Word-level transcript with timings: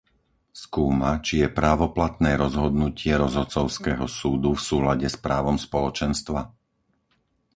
Skúma, 0.63 1.11
či 1.25 1.33
je 1.45 1.45
právoplatné 1.59 2.31
rozhodnutie 2.43 3.13
rozhodcovského 3.23 4.05
súdu 4.19 4.49
v 4.57 4.65
súlade 4.69 5.05
s 5.05 5.13
právom 5.25 5.57
Spoločenstva? 5.65 6.41